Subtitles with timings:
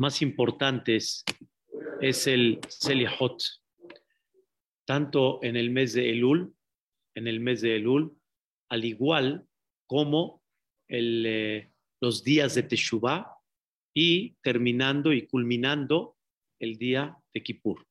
[0.00, 1.24] más importantes
[2.00, 3.42] es el Selihot,
[4.86, 6.54] tanto en el mes de Elul,
[7.14, 8.16] en el mes de Elul,
[8.70, 9.46] al igual
[9.86, 10.42] como
[10.88, 13.30] el, eh, los días de Teshuvah
[13.92, 16.16] y terminando y culminando
[16.58, 17.86] el día de Kippur.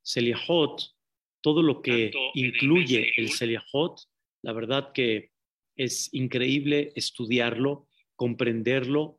[0.00, 0.94] Selihot,
[1.40, 4.00] todo lo que incluye el Selihot,
[4.42, 5.32] la verdad que
[5.74, 9.18] es increíble estudiarlo, comprenderlo,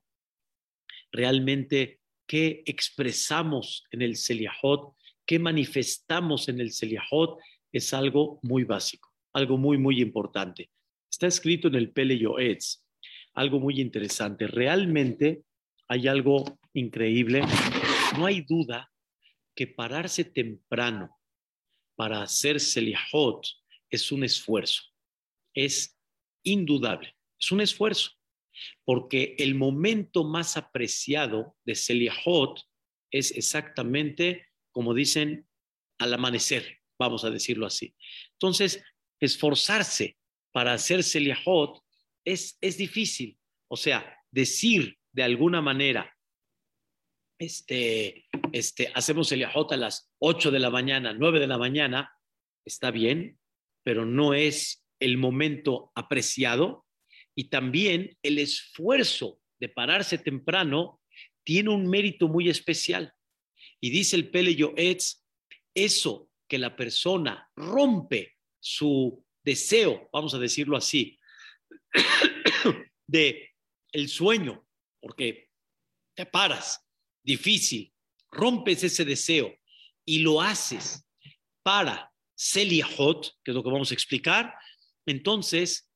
[1.11, 1.99] realmente
[2.33, 7.37] qué expresamos en el Selihot, qué manifestamos en el Selihot,
[7.71, 10.71] es algo muy básico, algo muy, muy importante.
[11.11, 12.83] Está escrito en el Pele Yoetz,
[13.35, 14.47] algo muy interesante.
[14.47, 15.43] Realmente
[15.87, 17.43] hay algo increíble.
[18.17, 18.91] No hay duda
[19.53, 21.15] que pararse temprano
[21.95, 23.45] para hacer Selihot
[23.91, 24.81] es un esfuerzo.
[25.53, 25.99] Es
[26.41, 27.15] indudable.
[27.39, 28.09] Es un esfuerzo.
[28.85, 32.61] Porque el momento más apreciado de Selihot
[33.11, 35.47] es exactamente, como dicen,
[35.99, 37.95] al amanecer, vamos a decirlo así.
[38.33, 38.83] Entonces,
[39.19, 40.17] esforzarse
[40.51, 41.83] para hacer Selihot
[42.25, 43.37] es, es difícil.
[43.67, 46.15] O sea, decir de alguna manera,
[47.39, 52.11] este, este, hacemos el a las 8 de la mañana, 9 de la mañana,
[52.65, 53.39] está bien,
[53.83, 56.82] pero no es el momento apreciado.
[57.35, 61.01] Y también el esfuerzo de pararse temprano
[61.43, 63.13] tiene un mérito muy especial.
[63.81, 65.23] Y dice el Pele Yoetz,
[65.73, 71.19] eso que la persona rompe su deseo, vamos a decirlo así,
[73.07, 73.51] de
[73.91, 74.65] el sueño,
[75.01, 75.49] porque
[76.15, 76.85] te paras,
[77.23, 77.93] difícil,
[78.31, 79.55] rompes ese deseo
[80.05, 81.05] y lo haces
[81.63, 84.53] para Selihot, que es lo que vamos a explicar,
[85.05, 85.89] entonces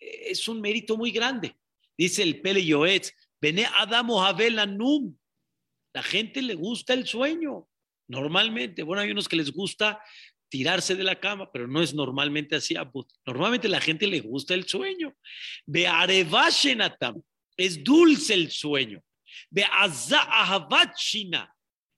[0.00, 1.56] es un mérito muy grande.
[1.96, 4.22] Dice el Pele Yoetz, Bene Adamo
[4.68, 5.16] Num.
[5.92, 7.68] La gente le gusta el sueño,
[8.08, 8.82] normalmente.
[8.82, 10.00] Bueno, hay unos que les gusta
[10.48, 12.74] tirarse de la cama, pero no es normalmente así.
[13.26, 15.14] Normalmente la gente le gusta el sueño.
[15.66, 17.22] Bearevashenatam,
[17.56, 19.02] es dulce el sueño.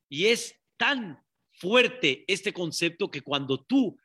[0.08, 1.18] Y es tan
[1.52, 3.96] fuerte este concepto que cuando tú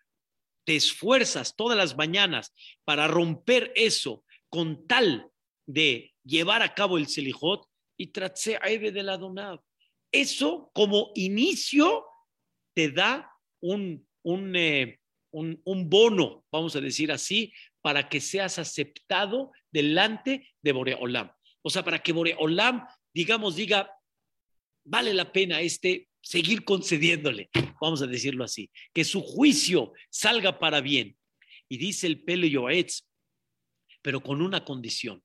[0.67, 5.31] te esfuerzas todas las mañanas para romper eso con tal
[5.65, 7.65] de llevar a cabo el Selijot
[7.97, 9.61] y tratse de la Donab.
[10.11, 12.05] Eso como inicio
[12.75, 14.99] te da un, un, eh,
[15.31, 21.31] un, un, bono, vamos a decir así, para que seas aceptado delante de Boreolam.
[21.61, 23.89] O sea, para que Boreolam digamos, diga,
[24.83, 27.49] vale la pena este seguir concediéndole,
[27.79, 31.17] vamos a decirlo así, que su juicio salga para bien.
[31.69, 33.07] Y dice el Pele Yoetz,
[34.01, 35.23] pero con una condición.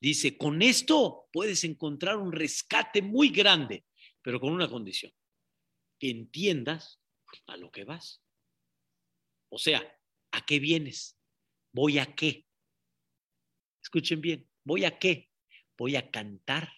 [0.00, 3.84] Dice, con esto puedes encontrar un rescate muy grande,
[4.20, 5.12] pero con una condición,
[6.00, 7.00] que entiendas
[7.46, 8.20] a lo que vas.
[9.48, 9.80] O sea,
[10.32, 11.16] ¿a qué vienes?
[11.72, 12.46] ¿Voy a qué?
[13.80, 15.30] Escuchen bien, ¿voy a qué?
[15.78, 16.72] Voy a cantar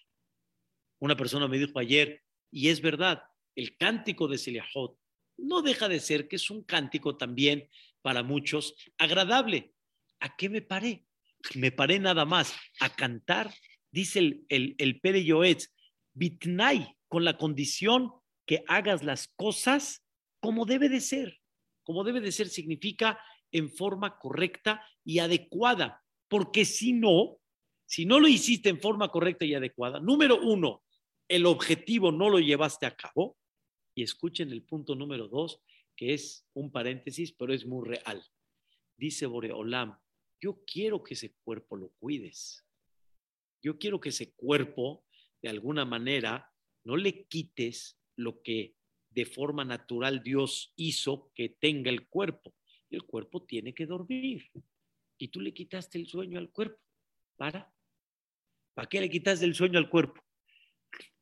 [0.99, 3.23] una persona me dijo ayer, y es verdad,
[3.55, 4.97] el cántico de Seliahot
[5.37, 7.69] no deja de ser que es un cántico también
[8.01, 9.73] para muchos agradable.
[10.19, 11.05] ¿A qué me paré?
[11.55, 13.53] Me paré nada más a cantar,
[13.91, 15.73] dice el, el, el Pere Yoetz,
[16.13, 18.11] bitnai, con la condición
[18.45, 20.05] que hagas las cosas
[20.39, 21.39] como debe de ser.
[21.83, 23.19] Como debe de ser significa
[23.51, 27.37] en forma correcta y adecuada, porque si no,
[27.85, 30.83] si no lo hiciste en forma correcta y adecuada, número uno,
[31.27, 33.37] el objetivo no lo llevaste a cabo.
[33.95, 35.61] Y escuchen el punto número dos,
[35.95, 38.23] que es un paréntesis, pero es muy real.
[38.97, 39.97] Dice Boreolam,
[40.41, 42.65] yo quiero que ese cuerpo lo cuides.
[43.63, 45.05] Yo quiero que ese cuerpo,
[45.41, 46.53] de alguna manera,
[46.83, 48.75] no le quites lo que
[49.09, 52.53] de forma natural Dios hizo que tenga el cuerpo.
[52.89, 54.51] El cuerpo tiene que dormir.
[55.17, 56.81] Y tú le quitaste el sueño al cuerpo.
[57.37, 57.73] ¿Para?
[58.73, 60.21] ¿Para qué le quitaste el sueño al cuerpo?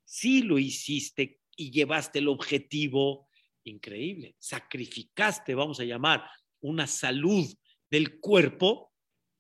[0.06, 3.28] sí lo hiciste y llevaste el objetivo
[3.66, 6.30] increíble, sacrificaste, vamos a llamar,
[6.62, 7.46] una salud
[7.90, 8.92] del cuerpo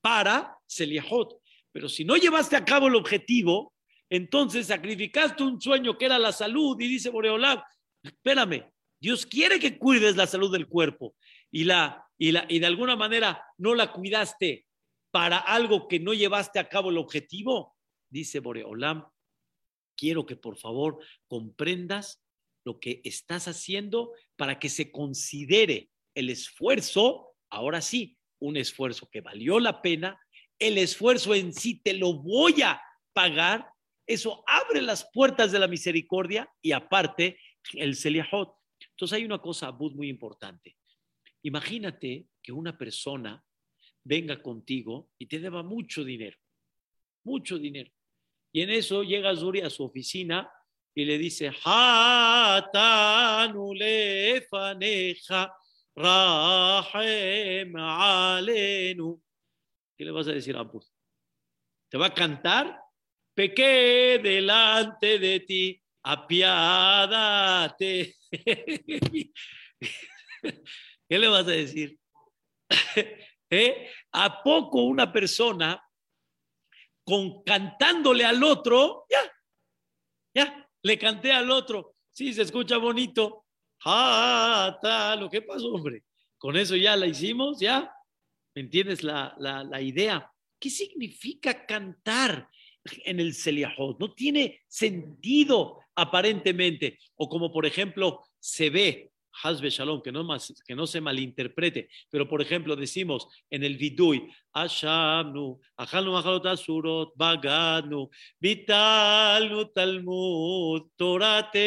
[0.01, 1.39] para Seliahot.
[1.71, 3.73] Pero si no llevaste a cabo el objetivo,
[4.09, 7.61] entonces sacrificaste un sueño que era la salud y dice Boreolam,
[8.03, 8.69] espérame,
[8.99, 11.15] Dios quiere que cuides la salud del cuerpo
[11.51, 14.67] y, la, y, la, y de alguna manera no la cuidaste
[15.11, 17.75] para algo que no llevaste a cabo el objetivo,
[18.09, 19.05] dice Boreolam,
[20.03, 22.21] quiero que por favor comprendas
[22.65, 29.21] lo que estás haciendo para que se considere el esfuerzo, ahora sí, un esfuerzo que
[29.21, 30.19] valió la pena,
[30.59, 32.81] el esfuerzo en sí te lo voy a
[33.13, 33.69] pagar
[34.05, 37.39] Eso abre las puertas de la misericordia y aparte
[37.71, 38.53] el Seliahot.
[38.91, 40.75] Entonces hay una cosa, Abud, muy importante.
[41.43, 43.41] Imagínate que una persona
[44.03, 46.37] venga contigo y te deba mucho dinero,
[47.23, 47.89] mucho dinero.
[48.55, 50.47] Y en eso llega Zuri a su oficina
[50.93, 51.51] y le dice,
[59.97, 60.83] ¿Qué le vas a decir a Abud?
[61.89, 62.79] ¿Te va a cantar?
[63.33, 66.57] Pequé delante de ti, apiádate.
[71.09, 71.97] ¿Qué le vas a decir?
[73.49, 73.89] ¿Eh?
[74.11, 75.83] ¿A poco una persona
[77.03, 79.31] con cantándole al otro, ya,
[80.33, 83.45] ya, le canté al otro, sí, se escucha bonito,
[83.85, 86.03] ah, tal, que pasó, hombre,
[86.37, 87.93] con eso ya la hicimos, ya,
[88.55, 90.31] ¿me entiendes la, la, la idea?
[90.59, 92.49] ¿Qué significa cantar
[93.05, 93.99] en el Seliahot?
[93.99, 100.53] No tiene sentido aparentemente, o como por ejemplo se ve Hasbe Shalom, que no, más,
[100.65, 107.13] que no se malinterprete, pero por ejemplo decimos en el Vidui, Ashamnu, Ajalnu Mahalot Asurot,
[107.15, 108.09] Bagadnu,
[108.39, 111.57] Vitalnu Talmud, Torateja.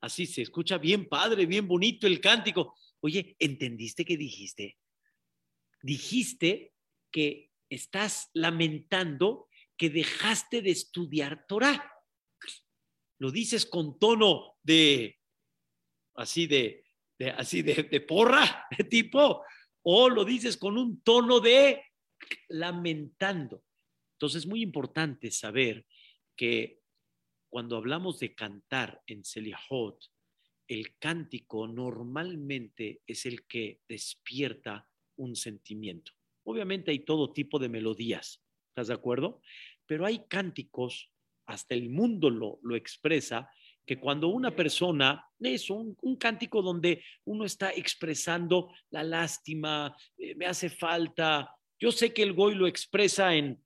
[0.00, 2.76] Así se escucha bien padre, bien bonito el cántico.
[3.00, 4.76] Oye, ¿entendiste qué dijiste?
[5.82, 6.72] Dijiste
[7.10, 11.95] que estás lamentando que dejaste de estudiar Torah
[13.18, 15.18] lo dices con tono de,
[16.14, 16.84] así de,
[17.36, 19.42] así de, de, porra, de tipo,
[19.82, 21.82] o lo dices con un tono de
[22.48, 23.64] lamentando.
[24.16, 25.86] Entonces es muy importante saber
[26.36, 26.80] que
[27.48, 29.98] cuando hablamos de cantar en Seliahot,
[30.68, 36.12] el cántico normalmente es el que despierta un sentimiento.
[36.44, 39.40] Obviamente hay todo tipo de melodías, ¿estás de acuerdo?
[39.86, 41.10] Pero hay cánticos
[41.46, 43.48] hasta el mundo lo, lo expresa,
[43.86, 50.34] que cuando una persona, es un, un, cántico donde uno está expresando la lástima, eh,
[50.34, 53.62] me hace falta, yo sé que el Goy lo expresa en,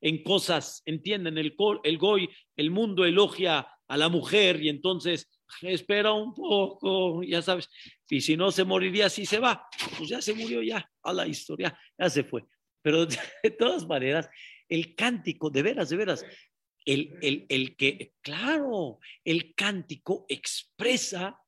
[0.00, 1.54] en cosas, entienden, el,
[1.84, 5.30] el Goy, el mundo elogia a la mujer y entonces
[5.62, 7.70] espera un poco, ya sabes,
[8.08, 9.66] y si no se moriría si se va,
[9.96, 12.44] pues ya se murió ya, a la historia, ya se fue.
[12.82, 13.06] Pero
[13.42, 14.28] de todas maneras,
[14.68, 16.24] el cántico, de veras, de veras,
[16.84, 21.40] el, el, que, claro, el cántico expresa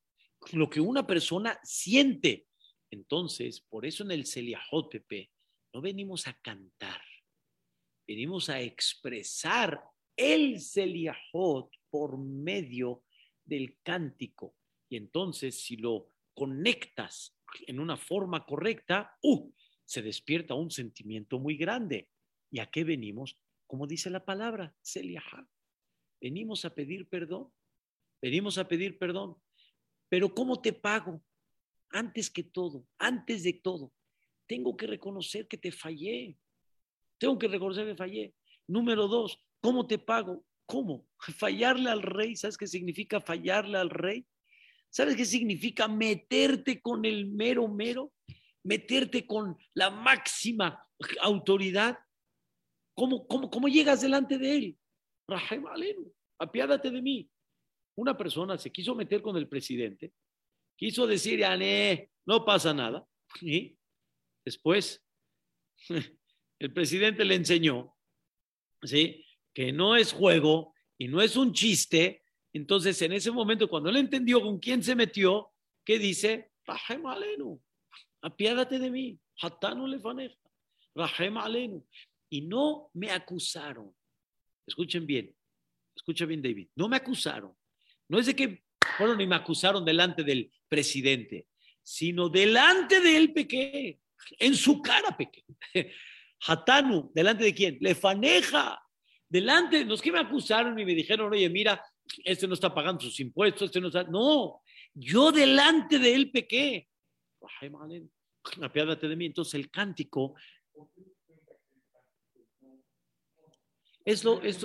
[0.53, 2.47] lo que una persona siente.
[2.89, 5.31] Entonces, por eso en el Seliahot, Pepe,
[5.73, 7.01] no venimos a cantar,
[8.07, 9.81] venimos a expresar
[10.15, 13.03] el Seliahot por medio
[13.45, 14.55] del cántico.
[14.89, 17.37] Y entonces, si lo conectas
[17.67, 19.51] en una forma correcta, ¡uh!
[19.85, 22.09] se despierta un sentimiento muy grande.
[22.49, 23.37] ¿Y a qué venimos?
[23.67, 25.47] Como dice la palabra, Seliaha.
[26.19, 27.51] Venimos a pedir perdón,
[28.21, 29.37] venimos a pedir perdón.
[30.09, 31.21] Pero ¿cómo te pago?
[31.89, 33.93] Antes que todo, antes de todo,
[34.47, 36.37] tengo que reconocer que te fallé.
[37.17, 38.33] Tengo que reconocer que fallé.
[38.67, 40.45] Número dos, ¿cómo te pago?
[40.65, 41.07] ¿Cómo?
[41.17, 42.35] Fallarle al rey.
[42.35, 44.25] ¿Sabes qué significa fallarle al rey?
[44.89, 48.13] ¿Sabes qué significa meterte con el mero mero?
[48.63, 50.85] Meterte con la máxima
[51.21, 51.97] autoridad.
[52.97, 54.77] ¿Cómo, cómo, cómo llegas delante de él?
[55.27, 57.29] Alenu, apiádate de mí.
[57.95, 60.13] Una persona se quiso meter con el presidente,
[60.75, 63.07] quiso decir, Ané, no pasa nada.
[63.39, 63.77] Y
[64.43, 65.05] después
[66.59, 67.95] el presidente le enseñó
[68.81, 69.23] ¿sí?
[69.53, 72.23] que no es juego y no es un chiste.
[72.51, 75.51] Entonces, en ese momento, cuando él entendió con quién se metió,
[75.85, 76.51] ¿qué dice?
[76.65, 77.61] Rahem Alenu,
[78.21, 79.19] apiádate de mí.
[79.39, 79.85] Hatanu.
[80.95, 81.85] Rahem Alenu
[82.29, 83.93] y no me acusaron.
[84.65, 85.33] Escuchen bien,
[85.95, 87.55] escucha bien David, no me acusaron.
[88.09, 88.63] No es de que
[88.99, 91.47] bueno, ni me acusaron delante del presidente,
[91.83, 93.99] sino delante de él pequé,
[94.39, 95.43] en su cara pequé.
[96.47, 97.77] Hatanu, ¿delante de quién?
[97.81, 98.81] Le faneja.
[99.29, 101.83] Delante, no es que me acusaron y me dijeron, oye, mira,
[102.23, 104.03] este no está pagando sus impuestos, este no está.
[104.03, 104.61] No,
[104.93, 106.87] yo delante de él pequé.
[108.61, 109.25] Apiádate de mí.
[109.25, 110.35] Entonces el cántico
[114.07, 114.63] Es, lo, es,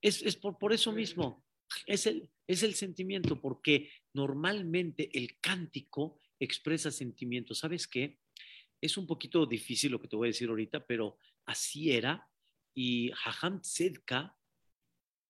[0.00, 1.44] es, por, por, eso mismo,
[1.86, 7.58] es el, es el sentimiento, porque normalmente el cántico expresa sentimientos.
[7.58, 8.20] ¿Sabes qué?
[8.80, 12.30] Es un poquito difícil lo que te voy a decir ahorita, pero así era
[12.74, 14.38] y Jajam Tzedka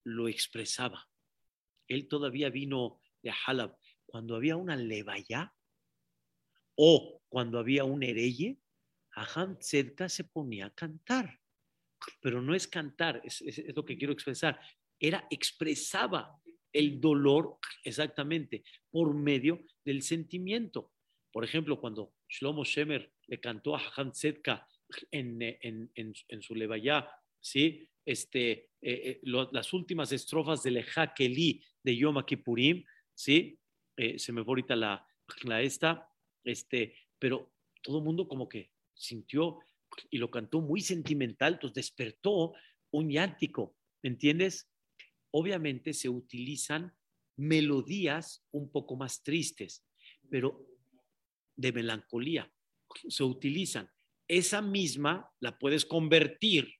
[0.04, 1.08] lo expresaba.
[1.88, 3.78] Él todavía vino de Halab.
[4.04, 5.54] Cuando había una levaya
[6.74, 8.60] o cuando había un hereye,
[9.12, 11.40] Jajam Tzedka se ponía a cantar
[12.20, 13.42] pero no es cantar, es,
[13.74, 14.60] lo que quiero expresar.
[14.98, 16.40] Era, expresaba
[16.72, 20.92] el dolor exactamente por medio del sentimiento.
[21.32, 24.66] Por ejemplo, cuando Shlomo Shemer le cantó a Han Zetka
[25.10, 27.08] en, en, en, su Levaya,
[27.40, 27.88] ¿sí?
[28.04, 32.84] este, eh, eh, las últimas estrofas del Ejá-Kelí de Yom Kippurim,
[33.14, 33.58] ¿sí?
[33.96, 35.06] Eh, se me fue ahorita la,
[35.42, 36.08] la esta,
[36.44, 39.58] este, pero todo el mundo como que sintió
[40.10, 42.54] y lo cantó muy sentimental, entonces despertó
[42.90, 44.70] un llántico, ¿entiendes?
[45.30, 46.94] Obviamente se utilizan
[47.36, 49.84] melodías un poco más tristes,
[50.30, 50.66] pero
[51.56, 52.50] de melancolía.
[53.08, 53.90] Se utilizan.
[54.28, 56.72] Esa misma la puedes convertir.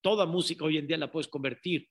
[0.00, 1.88] Toda música hoy en día la puedes convertir.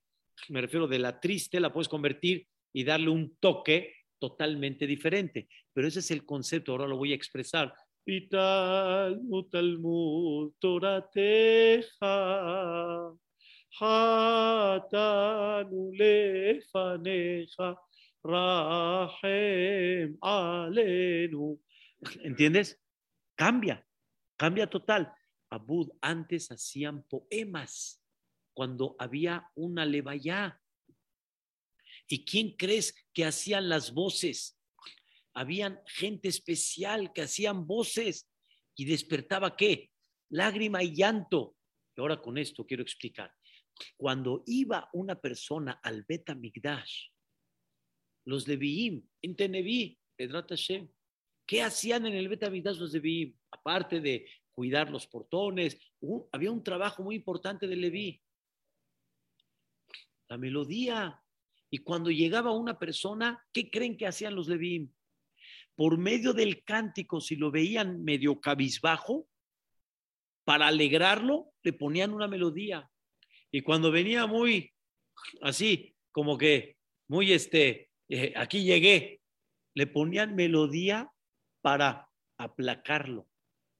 [0.49, 5.47] Me refiero de la triste, la puedes convertir y darle un toque totalmente diferente.
[5.73, 7.73] Pero ese es el concepto, ahora lo voy a expresar.
[22.23, 22.79] ¿Entiendes?
[23.35, 23.85] Cambia,
[24.37, 25.13] cambia total.
[25.49, 28.03] Abud antes hacían poemas
[28.53, 30.61] cuando había una levaya.
[32.07, 34.60] ¿Y quién crees que hacían las voces?
[35.33, 38.29] Habían gente especial que hacían voces
[38.75, 39.91] y despertaba qué?
[40.29, 41.55] Lágrima y llanto.
[41.95, 43.33] Y ahora con esto quiero explicar.
[43.97, 47.07] Cuando iba una persona al Beta Migdash,
[48.25, 49.97] los Leviim, en Teneví,
[51.45, 55.77] ¿Qué hacían en el Betamigdash los de Aparte de cuidar los portones,
[56.31, 58.21] había un trabajo muy importante de Leví.
[60.29, 61.21] La melodía.
[61.69, 64.89] Y cuando llegaba una persona, ¿qué creen que hacían los Leví?
[65.81, 69.27] Por medio del cántico, si lo veían medio cabizbajo,
[70.43, 72.87] para alegrarlo, le ponían una melodía.
[73.49, 74.71] Y cuando venía muy
[75.41, 79.23] así, como que muy este, eh, aquí llegué,
[79.73, 81.11] le ponían melodía
[81.61, 82.07] para
[82.37, 83.27] aplacarlo.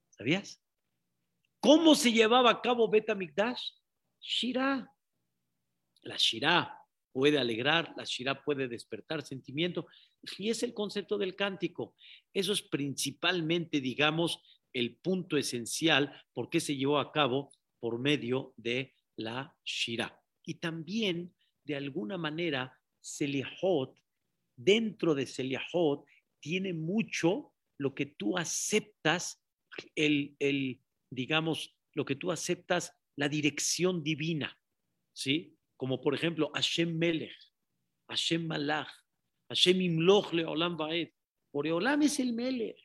[0.10, 0.60] ¿Sabías?
[1.60, 3.62] ¿Cómo se llevaba a cabo Beta Mikdash?
[4.20, 4.92] Shira.
[6.02, 6.80] La Shira
[7.12, 9.86] puede alegrar, la Shira puede despertar sentimiento,
[10.38, 11.96] y es el concepto del cántico.
[12.34, 14.42] Eso es principalmente, digamos,
[14.74, 20.20] el punto esencial por qué se llevó a cabo por medio de la Shira.
[20.46, 23.98] Y también, de alguna manera, Seliahot,
[24.56, 26.06] dentro de Seliahot,
[26.40, 29.44] tiene mucho lo que tú aceptas,
[29.96, 34.58] el, el, digamos, lo que tú aceptas, la dirección divina,
[35.14, 35.58] ¿sí?
[35.78, 37.36] Como por ejemplo, Hashem Melech,
[38.08, 39.01] Hashem Malach,
[39.52, 41.10] Hashem Imloch Leolam Baed.
[41.52, 42.78] Olam es el Melech,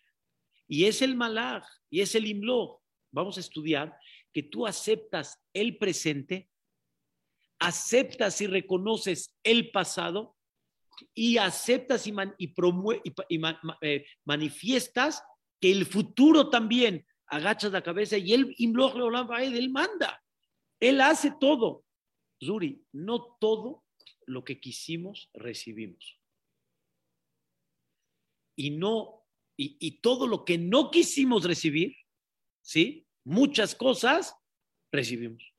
[0.66, 2.80] y es el Malach, y es el Imloch.
[3.12, 3.96] Vamos a estudiar
[4.32, 6.50] que tú aceptas el presente,
[7.60, 10.36] aceptas y reconoces el pasado
[11.14, 12.52] y aceptas y, y,
[13.82, 15.22] eh, manifiestas
[15.60, 20.22] que el futuro también agachas la cabeza y él, él manda.
[20.80, 21.84] Él hace todo.
[22.44, 23.84] Zuri, no todo
[24.26, 26.18] lo que quisimos recibimos.
[28.56, 29.24] Y no,
[29.56, 31.94] y, y todo lo que no quisimos recibir,
[32.62, 33.06] ¿sí?
[33.24, 34.34] Muchas cosas
[34.90, 35.52] recibimos.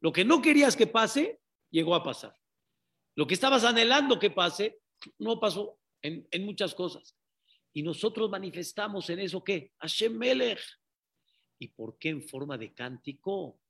[0.00, 1.40] Lo que no querías que pase,
[1.70, 2.36] llegó a pasar.
[3.14, 4.80] Lo que estabas anhelando que pase,
[5.18, 7.16] no pasó en, muchas cosas.
[7.72, 10.60] Y nosotros manifestamos en eso que Hashem Melech.
[11.58, 13.60] ¿Y por qué en forma de cántico?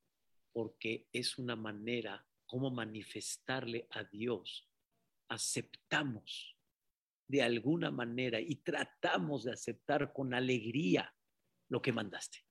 [0.52, 4.68] Porque es una manera como manifestarle a Dios.
[5.28, 6.56] Aceptamos
[7.32, 11.10] de alguna manera y tratamos de aceptar con alegría
[11.70, 12.44] lo que mandaste.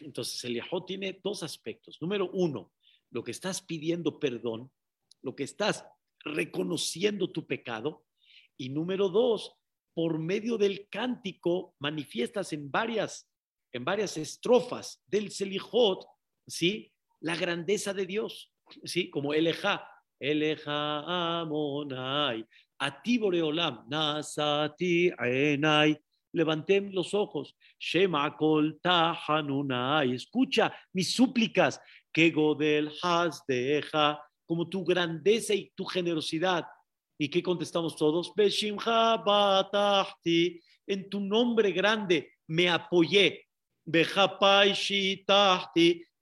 [0.00, 1.98] Entonces, el Yahó tiene dos aspectos.
[2.00, 2.72] Número uno,
[3.10, 4.72] lo que estás pidiendo perdón,
[5.20, 5.86] lo que estás
[6.20, 8.06] reconociendo tu pecado.
[8.56, 9.54] Y número dos,
[9.92, 13.30] por medio del cántico manifiestas en varias,
[13.70, 16.06] en varias estrofas del Selijot,
[16.46, 16.90] ¿sí?
[17.20, 18.50] La grandeza de Dios,
[18.82, 19.10] ¿sí?
[19.10, 19.86] Como Eleja,
[20.18, 22.46] Eleja Amonai,
[22.78, 25.96] Ati Boreolam, Nasati Enai,
[26.34, 31.80] levanté los ojos, Shema Kol Tahanunai, escucha mis súplicas,
[32.12, 36.66] que Godel Has Deja, como tu grandeza y tu generosidad.
[37.18, 38.32] ¿Y qué contestamos todos?
[40.86, 43.46] En tu nombre grande me apoyé.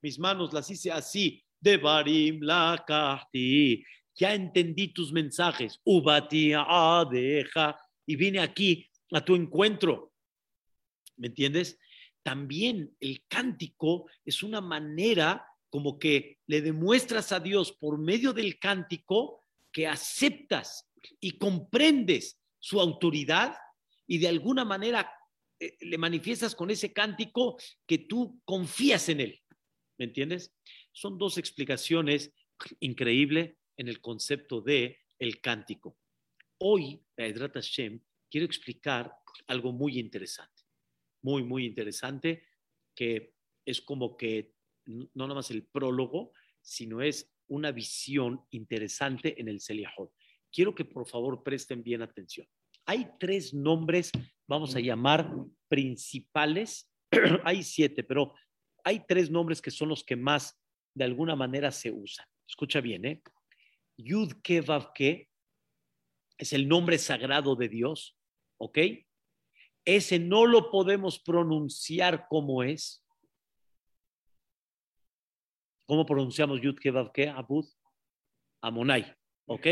[0.02, 1.44] Mis manos las hice así.
[1.60, 2.84] Devarim la
[4.16, 5.80] Ya entendí tus mensajes.
[8.06, 10.12] Y vine aquí a tu encuentro.
[11.16, 11.78] ¿Me entiendes?
[12.22, 18.58] También el cántico es una manera como que le demuestras a Dios por medio del
[18.58, 19.42] cántico
[19.72, 20.88] que aceptas
[21.20, 23.56] y comprendes su autoridad
[24.06, 25.12] y de alguna manera
[25.58, 29.42] eh, le manifiestas con ese cántico que tú confías en él.
[29.98, 30.54] ¿Me entiendes?
[30.92, 32.32] Son dos explicaciones
[32.80, 35.98] increíbles en el concepto de el cántico.
[36.58, 38.00] Hoy, Edrat Hashem,
[38.30, 39.14] quiero explicar
[39.46, 40.62] algo muy interesante,
[41.22, 42.44] muy, muy interesante,
[42.94, 44.54] que es como que
[44.86, 50.12] no nada más el prólogo, sino es una visión interesante en el Seliahot.
[50.52, 52.46] Quiero que por favor presten bien atención.
[52.86, 54.10] Hay tres nombres,
[54.46, 55.30] vamos a llamar
[55.68, 56.90] principales,
[57.44, 58.34] hay siete, pero
[58.84, 60.60] hay tres nombres que son los que más
[60.94, 62.26] de alguna manera se usan.
[62.46, 63.22] Escucha bien, ¿eh?
[63.96, 65.28] Yud Ke
[66.38, 68.16] es el nombre sagrado de Dios,
[68.58, 68.78] ¿ok?
[69.84, 73.04] Ese no lo podemos pronunciar como es.
[75.86, 77.28] ¿Cómo pronunciamos Yud Kevav Ke?
[77.28, 77.66] Abud,
[78.62, 79.14] Amonai,
[79.46, 79.66] ¿ok?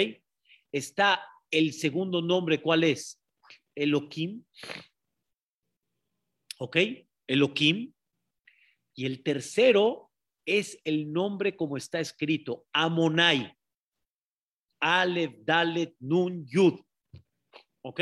[0.71, 3.21] Está el segundo nombre, ¿cuál es?
[3.75, 4.45] Elohim,
[6.59, 6.77] ¿ok?
[7.27, 7.93] Elohim.
[8.95, 10.11] Y el tercero
[10.45, 13.57] es el nombre como está escrito, Amonai.
[14.83, 16.81] Aleph, Dalet, Nun, Yud.
[17.83, 18.01] ¿Ok?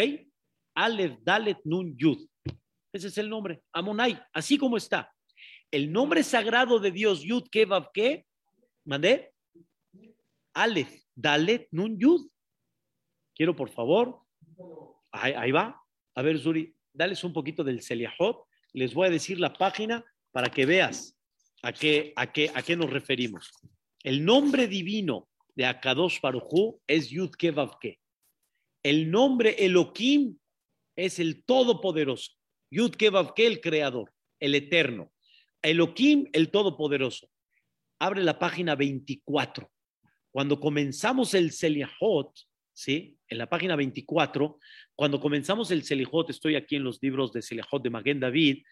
[0.74, 2.26] Aleph, Dalet, Nun, Yud.
[2.92, 5.12] Ese es el nombre, Amonai, así como está.
[5.70, 8.26] El nombre sagrado de Dios, Yud, Kevav, ¿qué?
[8.86, 9.32] ¿Mandé?
[10.54, 12.26] Aleph, Dalet, Nun, Yud.
[13.34, 14.22] Quiero, por favor.
[15.12, 15.80] Ahí, va.
[16.14, 18.46] A ver, Zuri, dales un poquito del Seliahot.
[18.72, 21.16] Les voy a decir la página para que veas
[21.62, 23.50] a qué, a qué, a qué nos referimos.
[24.02, 25.29] El nombre divino
[25.60, 26.20] de Akadosh
[26.86, 28.00] es Yud Kevavke.
[28.82, 30.38] El nombre Elohim
[30.96, 32.32] es el Todopoderoso.
[32.70, 35.12] Yud Kevavke, el Creador, el Eterno.
[35.60, 37.28] Elohim, el Todopoderoso.
[37.98, 39.70] Abre la página 24.
[40.30, 42.32] Cuando comenzamos el Seliahot,
[42.72, 43.18] ¿sí?
[43.28, 44.58] En la página 24,
[44.94, 48.62] cuando comenzamos el Seliahot, estoy aquí en los libros de Seliahot de Maguen David,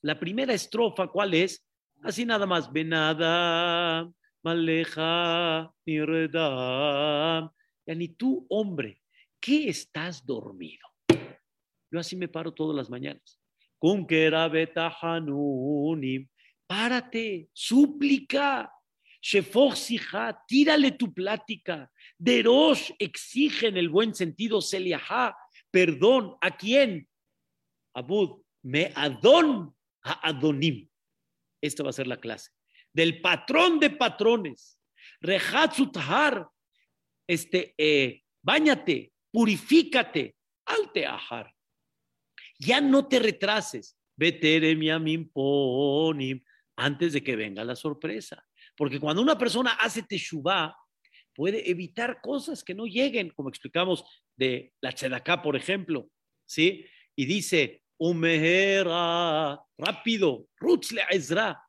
[0.00, 1.68] la primera estrofa, ¿cuál es?
[2.02, 4.10] Así nada más, Benada,
[4.48, 7.50] Maleja, Niredam.
[7.86, 9.02] Ya ni tú, hombre,
[9.38, 10.88] ¿qué estás dormido?
[11.92, 13.38] Yo así me paro todas las mañanas.
[13.78, 14.06] Con
[16.66, 18.72] párate, súplica.
[19.20, 21.90] Shefoxija, tírale tu plática.
[22.16, 25.36] Derosh exige en el buen sentido, Seliaha,
[25.70, 26.36] perdón.
[26.40, 27.06] ¿A quién?
[27.94, 30.88] Abud, me adon a Adonim.
[31.60, 32.57] Esta va a ser la clase.
[32.98, 34.76] Del patrón de patrones.
[35.20, 36.48] Rehatzuthar.
[37.28, 40.34] Este, eh, báñate, purifícate.
[40.66, 41.54] Alte ahar.
[42.58, 43.96] Ya no te retrases.
[45.32, 46.42] ponim
[46.74, 48.44] antes de que venga la sorpresa.
[48.76, 50.76] Porque cuando una persona hace teshuvah,
[51.36, 56.10] puede evitar cosas que no lleguen, como explicamos de la tzedaká, por ejemplo,
[56.44, 56.84] ¿sí?
[57.14, 61.62] Y dice, Umehera, rápido, Rutzle Ezra,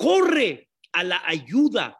[0.00, 1.98] corre a la ayuda,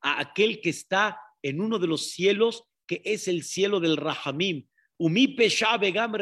[0.00, 4.66] a aquel que está en uno de los cielos, que es el cielo del Rahamim,
[4.98, 6.14] Umi Begam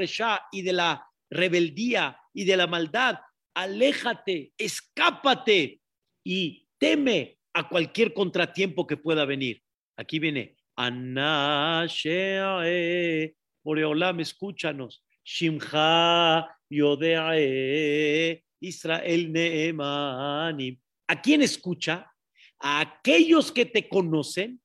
[0.51, 3.21] y de la rebeldía y de la maldad,
[3.55, 5.81] aléjate, escápate
[6.25, 9.63] y teme a cualquier contratiempo que pueda venir.
[9.97, 12.41] Aquí viene, Anashe
[13.63, 15.05] Boreolam, escúchanos.
[15.25, 20.79] Shimcha Yodeae Israel Neemanim.
[21.07, 22.11] ¿A quién escucha?
[22.59, 24.61] A aquellos que te conocen,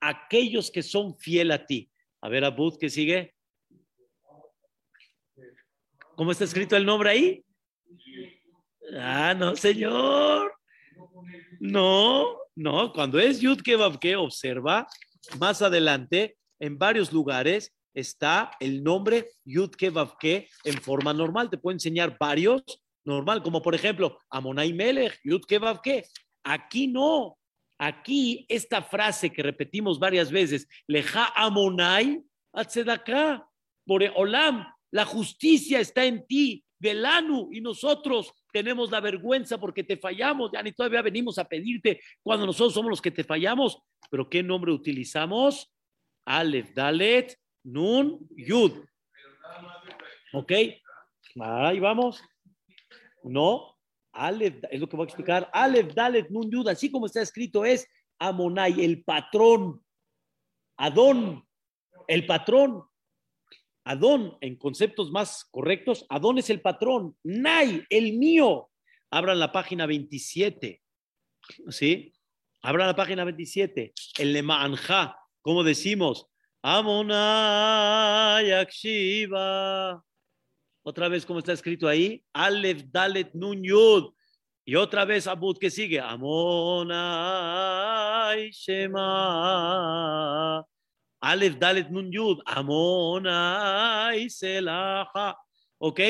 [0.00, 1.90] aquellos que son fiel a ti.
[2.20, 3.34] A ver, Abud, ¿qué sigue?
[6.16, 7.44] ¿Cómo está escrito el nombre ahí?
[8.98, 10.52] Ah, no, señor.
[11.60, 14.86] No, no, cuando es Yud que observa
[15.38, 21.50] más adelante en varios lugares está el nombre Yud Kevavke en forma normal.
[21.50, 22.62] Te puedo enseñar varios
[23.04, 26.04] normal, como por ejemplo Amonai Melech, Yud Kevavke.
[26.44, 27.36] Aquí no.
[27.78, 32.22] Aquí esta frase que repetimos varias veces, Leja Amonai
[33.86, 39.96] por Olam, la justicia está en ti, Velanu, y nosotros tenemos la vergüenza porque te
[39.96, 43.78] fallamos, ya ni todavía venimos a pedirte cuando nosotros somos los que te fallamos,
[44.10, 45.72] pero ¿qué nombre utilizamos?
[46.24, 48.84] Aleph, Dalet, Nun, Yud.
[50.32, 50.52] ¿Ok?
[51.40, 52.22] Ahí vamos.
[53.22, 53.76] No,
[54.12, 55.50] Aleph, es lo que voy a explicar.
[55.52, 57.86] Aleph, Dalet, Nun, Yud, así como está escrito, es
[58.18, 59.84] Amonai, el patrón.
[60.76, 61.46] Adón,
[62.06, 62.84] el patrón.
[63.84, 67.16] Adón, en conceptos más correctos, Adón es el patrón.
[67.22, 68.70] Nai, el mío.
[69.10, 70.82] Abran la página 27.
[71.68, 72.12] ¿Sí?
[72.62, 73.92] Abran la página 27.
[74.18, 76.26] El Lemanja, como decimos,
[76.62, 80.04] Amonai Akshiva.
[80.82, 84.14] Otra vez, como está escrito ahí, Alef Dalet Nun Yud.
[84.64, 86.20] Y otra vez Abud que sigue, Amonai
[88.50, 89.06] Shema.
[91.20, 95.36] Alef Dalet Nun Yud, Amonai Selaha.
[95.78, 96.00] ¿Ok?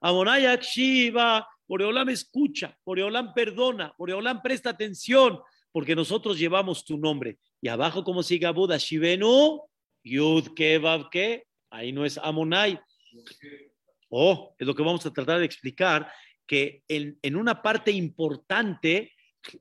[0.00, 1.46] Amonai Akshiva.
[1.66, 5.40] Boreolam escucha, Boreolam perdona, Boreolam presta atención,
[5.72, 7.38] porque nosotros llevamos tu nombre.
[7.60, 9.62] Y abajo, como sigue Abud, Ashivenu
[10.02, 10.78] Yud ke
[11.10, 12.78] ke, ahí no es Amonai.
[14.16, 16.12] Oh, es lo que vamos a tratar de explicar,
[16.46, 19.12] que en, en una parte importante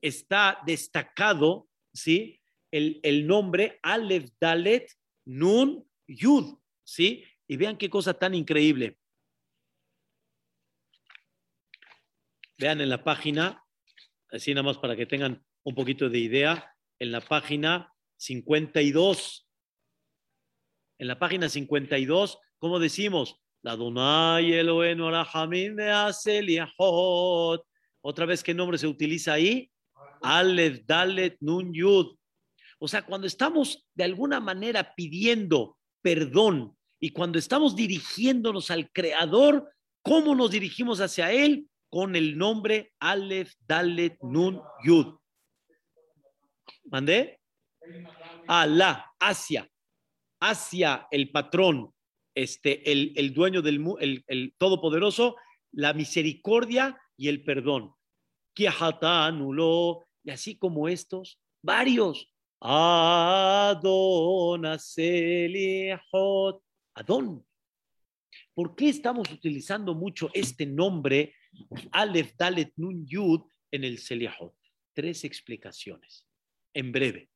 [0.01, 2.39] está destacado, ¿sí?
[2.71, 4.91] El, el nombre Aleph Dalet
[5.25, 7.23] Nun Yud, ¿sí?
[7.47, 8.97] Y vean qué cosa tan increíble.
[12.59, 13.63] Vean en la página,
[14.29, 19.47] así nada más para que tengan un poquito de idea, en la página 52
[20.99, 23.42] en la página 52, ¿cómo decimos?
[23.63, 27.65] La Donai Elohenu Arahamim Aseliahot.
[28.01, 29.71] Otra vez, ¿qué nombre se utiliza ahí?
[30.21, 32.15] Aleph, Dalet, Nun, Yud.
[32.79, 39.73] O sea, cuando estamos de alguna manera pidiendo perdón y cuando estamos dirigiéndonos al Creador,
[40.01, 41.69] ¿cómo nos dirigimos hacia Él?
[41.89, 45.15] Con el nombre Aleph, Dalet, Nun, Yud.
[46.91, 47.39] ¿Mandé?
[48.45, 49.69] Alá, hacia
[50.43, 51.92] hacia el patrón,
[52.35, 55.35] este, el, el dueño del el, el todopoderoso,
[55.71, 57.93] la misericordia y el perdón.
[58.55, 58.65] y
[60.29, 62.29] así como estos, varios.
[66.95, 67.45] Adón.
[68.53, 71.35] ¿Por qué estamos utilizando mucho este nombre,
[71.91, 73.41] Aleph Dalet Nun Yud,
[73.71, 74.55] en el Seliahot?
[74.93, 76.27] Tres explicaciones.
[76.73, 77.29] En breve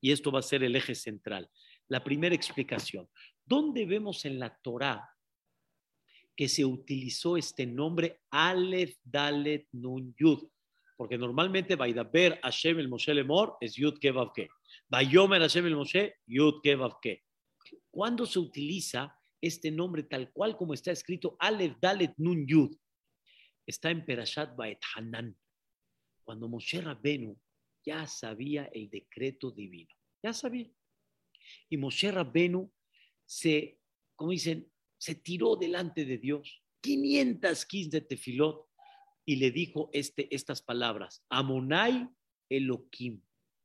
[0.00, 1.48] y esto va a ser el eje central.
[1.88, 3.08] La primera explicación.
[3.44, 5.08] ¿Dónde vemos en la Torá
[6.36, 10.48] que se utilizó este nombre Aleph Dalet Nun Yud?
[10.96, 14.48] Porque normalmente Vaidaber Hashem el Moshe Lemor es Yud Kevav Ke.
[14.88, 17.24] Vayomer Hashem el Moshe, Yud Kevav Ke.
[17.90, 22.76] ¿Cuándo se utiliza este nombre tal cual como está escrito Aleph Dalet Nun Yud?
[23.66, 25.36] Está en Perashat Baet Hanan.
[26.24, 27.36] Cuando Moshe Rabbenu
[27.84, 30.70] ya sabía el decreto divino, ya sabía.
[31.68, 32.72] Y Moshe Rabbenu
[33.32, 33.78] se,
[34.14, 38.68] como dicen, se tiró delante de Dios, 515 de tefilot,
[39.24, 42.08] y le dijo este, estas palabras, Amonai
[42.50, 43.22] Elohim,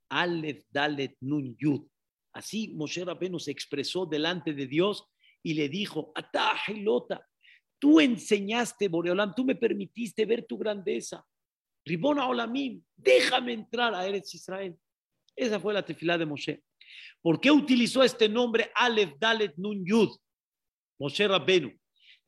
[0.09, 1.85] Aleph Dalet Nun Yud.
[2.31, 5.05] Así Moshe Rabbenu se expresó delante de Dios
[5.43, 7.27] y le dijo, Atahilota,
[7.77, 11.25] tú enseñaste, Boreolam, tú me permitiste ver tu grandeza.
[11.83, 14.77] Ribona Olamim, déjame entrar a Eretz Israel.
[15.35, 16.63] Esa fue la tefilá de Moshe.
[17.21, 20.09] ¿Por qué utilizó este nombre Aleph Dalet Nun Yud?
[20.99, 21.71] Moshe Rabbenu.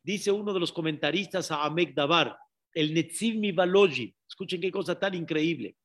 [0.03, 2.37] Dice uno de los comentaristas a Amek Dabar,
[2.73, 4.15] el Netziv Mivaloji.
[4.27, 5.75] Escuchen qué cosa tan increíble.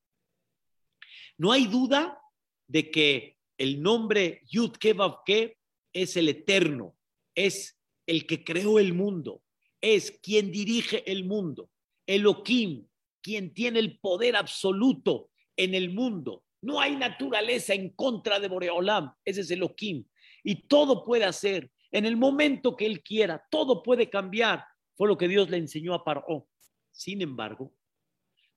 [1.37, 2.18] No hay duda
[2.66, 5.58] de que el nombre Yud Kevav Ke
[5.92, 6.96] es el eterno,
[7.34, 9.42] es el que creó el mundo,
[9.80, 11.70] es quien dirige el mundo.
[12.06, 12.87] Elohim,
[13.22, 16.43] quien tiene el poder absoluto en el mundo.
[16.64, 20.05] No hay naturaleza en contra de Boreolam, ese es Elohim.
[20.42, 24.64] Y todo puede hacer en el momento que él quiera, todo puede cambiar.
[24.96, 26.48] Fue lo que Dios le enseñó a Paró.
[26.90, 27.74] Sin embargo,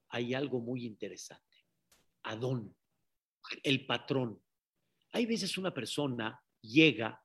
[0.09, 1.43] hay algo muy interesante.
[2.23, 2.75] Adón,
[3.61, 4.41] el patrón.
[5.11, 7.21] Hay veces una persona llega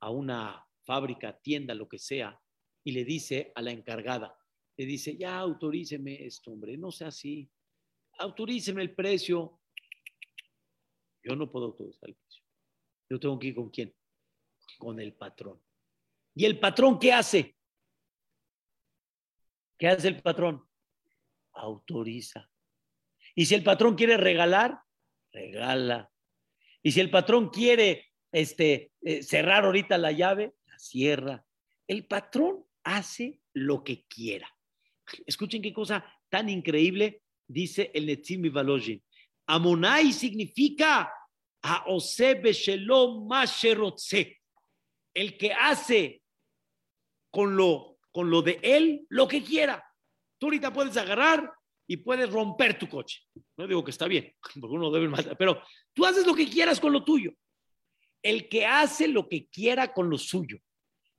[0.00, 2.38] a una fábrica, tienda, lo que sea,
[2.84, 4.36] y le dice a la encargada,
[4.76, 7.50] le dice, ya autoríceme esto, hombre, no sea así,
[8.18, 9.57] autoríceme el precio.
[11.22, 12.42] Yo no puedo autorizar el precio.
[13.10, 13.94] Yo tengo que ir con quién?
[14.78, 15.60] Con el patrón.
[16.34, 17.56] ¿Y el patrón qué hace?
[19.78, 20.64] ¿Qué hace el patrón?
[21.52, 22.50] Autoriza.
[23.34, 24.80] Y si el patrón quiere regalar,
[25.32, 26.10] regala.
[26.82, 31.44] Y si el patrón quiere este, eh, cerrar ahorita la llave, la cierra.
[31.86, 34.48] El patrón hace lo que quiera.
[35.26, 38.42] Escuchen qué cosa tan increíble dice el Netzim.
[39.48, 41.10] Amonai significa
[41.62, 41.84] a
[45.14, 46.22] el que hace
[47.30, 49.84] con lo, con lo de él lo que quiera.
[50.38, 51.50] Tú ahorita puedes agarrar
[51.86, 53.22] y puedes romper tu coche.
[53.56, 55.62] No digo que está bien, porque uno debe matar, pero
[55.94, 57.32] tú haces lo que quieras con lo tuyo.
[58.22, 60.58] El que hace lo que quiera con lo suyo.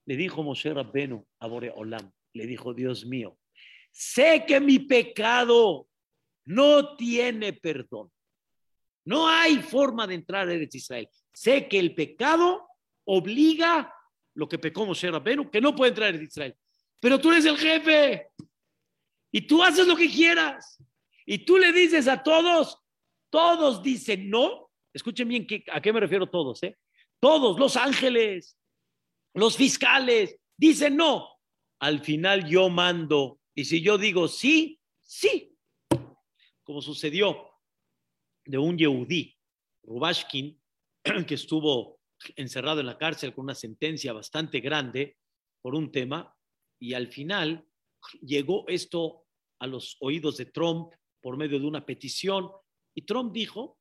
[0.06, 3.38] Le dijo Moshe Rabbenu a Olam, le dijo, Dios mío,
[3.92, 5.88] sé que mi pecado
[6.46, 8.12] no tiene perdón.
[9.10, 11.10] No hay forma de entrar a Eretz Israel.
[11.34, 12.68] Sé que el pecado
[13.06, 13.92] obliga
[14.36, 16.56] lo que pecó Moshe Rabbeinu, que no puede entrar a Eretz Israel.
[17.00, 18.28] Pero tú eres el jefe
[19.32, 20.78] y tú haces lo que quieras.
[21.26, 22.78] Y tú le dices a todos,
[23.32, 24.70] todos dicen no.
[24.94, 26.78] Escuchen bien a qué me refiero todos, ¿eh?
[27.20, 28.60] Todos, los ángeles,
[29.34, 31.28] los fiscales, dicen no.
[31.80, 33.40] Al final yo mando.
[33.56, 35.58] Y si yo digo sí, sí.
[36.64, 37.49] Como sucedió
[38.50, 39.38] de un Yehudí,
[39.84, 40.60] Rubashkin,
[41.28, 42.00] que estuvo
[42.36, 45.18] encerrado en la cárcel con una sentencia bastante grande
[45.62, 46.36] por un tema,
[46.82, 47.68] y al final
[48.22, 49.28] llegó esto
[49.60, 52.50] a los oídos de Trump por medio de una petición,
[52.96, 53.78] y Trump dijo,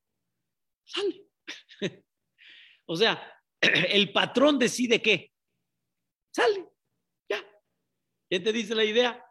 [0.85, 1.24] sale.
[2.87, 5.33] o sea, el patrón decide qué.
[6.31, 6.68] Sale.
[7.31, 7.42] Ya.
[8.31, 9.24] ¿Ya te dice la idea?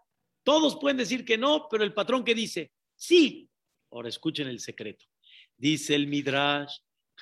[0.43, 3.47] Todos pueden decir que no, pero el patrón que dice, sí.
[3.91, 5.05] Ahora escuchen el secreto.
[5.57, 6.77] Dice el Midrash,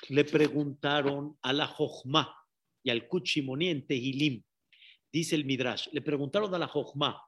[0.08, 2.36] le preguntaron a la Jochma
[2.82, 4.44] y al Kuchimoní en Tehilim.
[5.10, 7.20] Dice el Midrash, le preguntaron a la Jochma,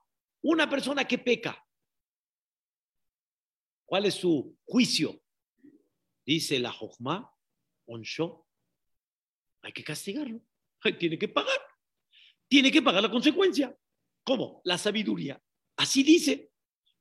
[0.43, 1.65] una persona que peca,
[3.85, 5.19] ¿cuál es su juicio?
[6.25, 7.33] Dice la Jochma,
[7.87, 8.45] Onsho,
[9.63, 10.41] hay que castigarlo,
[10.99, 11.59] tiene que pagar,
[12.47, 13.75] tiene que pagar la consecuencia.
[14.23, 14.61] ¿Cómo?
[14.63, 15.41] La sabiduría.
[15.75, 16.51] Así dice,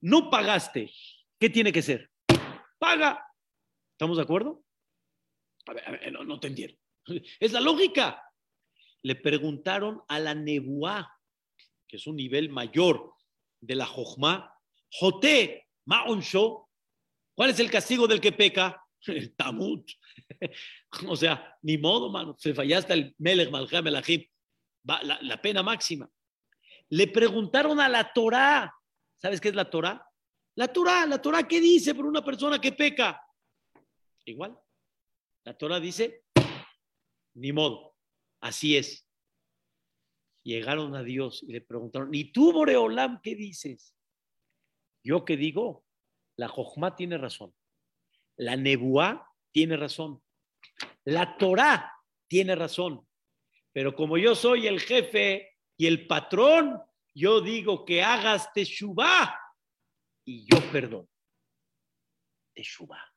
[0.01, 0.91] no pagaste,
[1.39, 2.11] ¿qué tiene que ser?
[2.79, 3.28] Paga.
[3.99, 4.65] ¿Estamos de acuerdo?
[5.67, 6.79] A ver, no, no, te entiendo.
[7.41, 8.23] Es la lógica.
[9.03, 11.21] Le preguntaron a la Nebuá,
[11.89, 13.13] que es un nivel mayor
[13.61, 14.55] de la Jojma,
[14.89, 16.69] Joté, Maonsho,
[17.35, 18.81] ¿cuál es el castigo del que peca?
[19.09, 19.91] El Tamut.
[21.09, 22.37] O sea, ni modo, mano.
[22.39, 23.85] Se fallaste el Melech Malcham.
[23.87, 26.09] La, la pena máxima.
[26.91, 28.73] Le preguntaron a la Torá.
[29.17, 30.07] ¿Sabes qué es la Torá?
[30.55, 33.21] La Torá, la Torá, ¿qué dice por una persona que peca?
[34.29, 34.59] Igual.
[35.45, 36.27] La Torah dice,
[37.35, 37.97] ni modo,
[38.41, 39.09] así es.
[40.43, 43.97] Llegaron a Dios y le preguntaron, ¿y tú, Boreolam, qué dices?
[45.03, 45.87] Yo qué digo,
[46.37, 47.55] la Jochma tiene razón,
[48.37, 50.23] la Nebuá tiene razón,
[51.05, 51.91] la Torah
[52.27, 53.09] tiene razón,
[53.73, 56.79] pero como yo soy el jefe y el patrón,
[57.15, 59.39] yo digo que hagas Teshuvah
[60.27, 61.09] y yo perdono.
[62.53, 63.08] Teshuvah.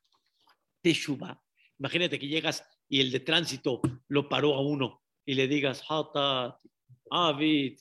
[0.82, 1.42] Teshuvah
[1.80, 6.56] Imagínate que llegas y el de tránsito lo paró a uno y le digas, Hatat,
[7.10, 7.78] Avid,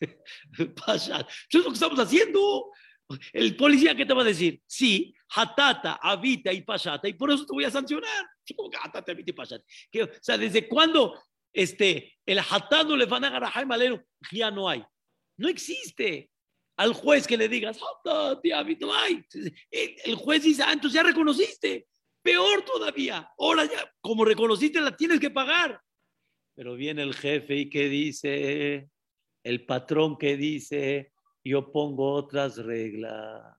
[0.86, 1.20] Pasha.
[1.20, 2.70] Eso es lo que estamos haciendo.
[3.32, 4.60] El policía, ¿qué te va a decir?
[4.66, 8.26] Sí, Hatata, Avita y Pashata, y por eso te voy a sancionar.
[8.82, 9.64] Hatata, Avita y Pashata.
[9.64, 11.20] O sea, ¿desde cuándo
[11.52, 14.04] este, el Hatano le van a agarrar a Jaime Alero?
[14.30, 14.84] Ya no hay.
[15.36, 16.30] No existe.
[16.76, 19.24] Al juez que le digas, Hatata, Avita, no hay.
[19.70, 21.86] El, juez dice, ah, entonces ya reconociste.
[22.22, 23.28] Peor todavía.
[23.38, 25.80] Ahora ya, como reconociste, la tienes que pagar.
[26.54, 28.88] Pero viene el jefe y que dice,
[29.42, 31.12] el patrón que dice,
[31.44, 33.56] yo pongo otras reglas.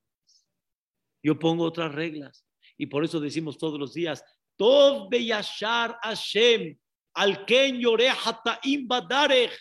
[1.21, 2.45] Yo pongo otras reglas.
[2.78, 4.23] Y por eso decimos todos los días,
[4.56, 6.78] Tov beyashar Hashem,
[7.15, 7.82] al ken
[8.23, 9.52] hataim badarech.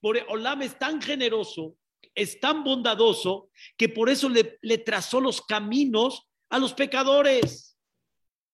[0.00, 1.76] Por Olam es tan generoso,
[2.14, 7.71] es tan bondadoso, que por eso le trazó los caminos a los pecadores.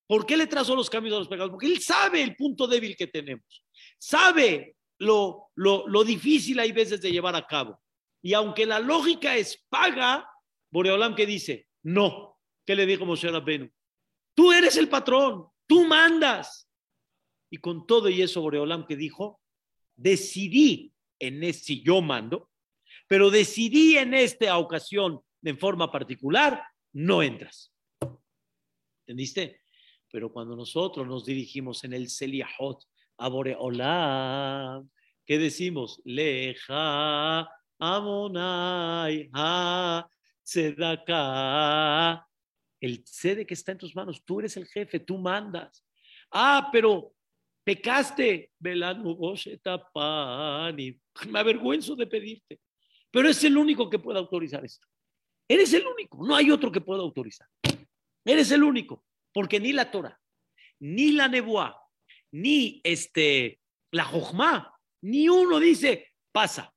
[0.09, 1.51] ¿Por qué le trazó los caminos a los pecados?
[1.51, 3.65] Porque él sabe el punto débil que tenemos,
[3.99, 7.79] sabe lo, lo, difícil hay veces de llevar a cabo.
[8.23, 10.29] Y aunque la lógica es paga,
[10.71, 13.71] Boreolam que dice, no, ¿qué le dijo Moshe Rabbenu?
[14.35, 16.69] Tú eres el patrón, tú mandas.
[17.51, 19.41] Y con todo y eso, Boreolam que dijo,
[19.95, 22.51] decidí en este, yo mando,
[23.09, 26.63] pero decidí en esta ocasión, en forma particular,
[26.95, 27.73] no entras.
[29.07, 29.58] ¿Entendiste?
[30.11, 32.85] Pero cuando nosotros nos dirigimos en el Seliahot
[33.19, 34.89] a Boreolam,
[35.27, 36.01] ¿qué decimos?
[36.05, 40.09] Leja, Amonai, Ha,
[40.43, 42.27] Tzedaka.
[42.81, 45.85] El sede que está en tus manos, tú eres el jefe, tú mandas.
[46.31, 47.13] Ah, pero
[47.65, 48.85] pecaste, me
[51.39, 52.61] avergüenzo de pedirte.
[53.11, 54.87] Pero es el único que puede autorizar esto.
[55.49, 57.49] Eres el único, no hay otro que pueda autorizar.
[58.25, 59.05] Eres el único.
[59.33, 60.21] Porque ni la Torah,
[60.81, 61.81] ni la Nebuá,
[62.33, 63.61] ni este,
[63.91, 66.75] la Jochma, ni uno dice, pasa.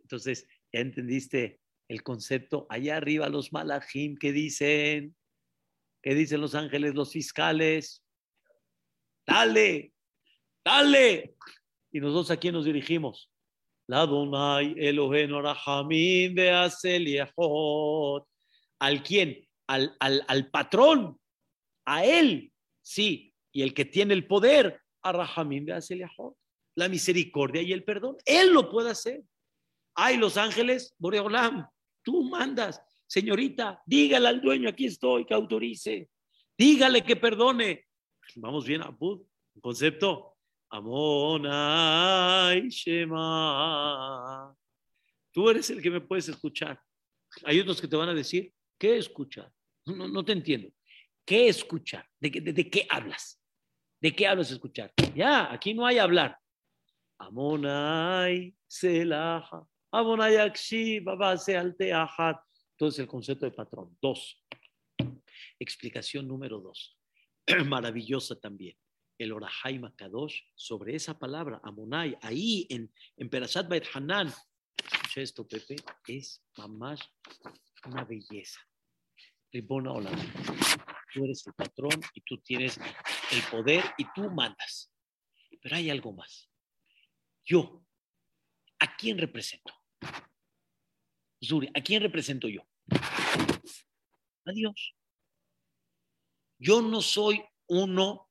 [0.00, 2.66] Entonces, ya entendiste el concepto.
[2.68, 5.16] Allá arriba los malachim que dicen,
[6.02, 8.02] que dicen los ángeles, los fiscales.
[9.26, 9.92] Dale,
[10.64, 11.34] dale.
[11.92, 13.30] Y nosotros a quién nos dirigimos?
[13.88, 16.36] La Donai Elohenu Rahamim
[18.78, 19.48] ¿Al quién?
[19.68, 21.18] Al, al, al patrón,
[21.86, 25.66] a él, sí, y el que tiene el poder, a Rahamim
[26.74, 28.16] la misericordia y el perdón.
[28.26, 29.22] Él lo puede hacer.
[29.94, 31.66] Ay, los ángeles, Boreolam,
[32.02, 36.10] tú mandas, señorita, dígale al dueño, aquí estoy, que autorice,
[36.58, 37.86] dígale que perdone.
[38.34, 39.22] Vamos bien, Abud,
[39.54, 40.34] un concepto.
[40.68, 44.54] Amonai Shema.
[45.32, 46.80] Tú eres el que me puedes escuchar.
[47.44, 49.50] Hay otros que te van a decir, ¿qué escuchar?
[49.86, 50.68] No, no te entiendo.
[51.26, 52.08] ¿Qué escuchar?
[52.20, 53.42] ¿De, de qué hablas?
[54.00, 54.92] ¿De qué hablas escuchar?
[55.12, 56.38] Ya, aquí no hay hablar.
[57.18, 59.66] Amonai Selaha.
[59.90, 60.36] Amonai.
[60.36, 61.02] Entonces
[63.00, 63.98] el concepto de patrón.
[64.00, 64.40] Dos.
[65.58, 66.96] Explicación número dos.
[67.66, 68.76] Maravillosa también.
[69.18, 74.28] El Orahai Kadosh sobre esa palabra, Amonai, ahí en, en Perashat Bait Hanan.
[74.28, 75.76] Escucha esto, Pepe.
[76.06, 77.00] Es mamás
[77.86, 78.60] una belleza.
[79.50, 80.10] Ribona hola
[81.16, 82.78] tú eres el patrón y tú tienes
[83.32, 84.92] el poder y tú mandas.
[85.62, 86.50] Pero hay algo más.
[87.42, 87.82] Yo,
[88.78, 89.72] ¿a quién represento?
[91.42, 92.68] Zuri, ¿a quién represento yo?
[92.90, 94.94] A Dios.
[96.58, 98.30] Yo no soy uno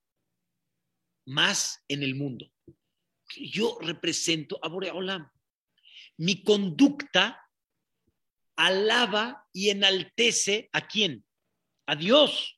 [1.26, 2.52] más en el mundo.
[3.36, 5.28] Yo represento a Boreolam.
[6.18, 7.50] Mi conducta
[8.56, 11.26] alaba y enaltece a quién?
[11.88, 12.55] A Dios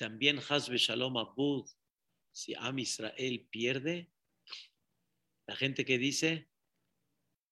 [0.00, 1.68] también Hasbe Shalom Abud,
[2.32, 4.10] si Am Israel pierde,
[5.46, 6.48] la gente que dice,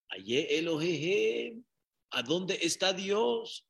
[0.09, 1.63] Aye Elohehem,
[2.11, 3.69] ¿a dónde está Dios?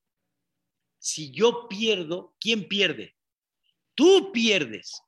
[1.00, 3.16] Si yo pierdo, ¿quién pierde?
[3.96, 5.02] Tú pierdes,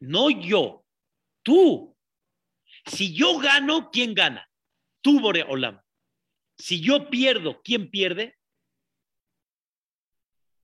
[0.00, 0.84] no yo,
[1.44, 1.96] tú.
[2.86, 4.50] Si yo gano, ¿quién gana?
[5.00, 5.80] Tú, Bore Olam.
[6.58, 8.36] Si yo pierdo, ¿quién pierde?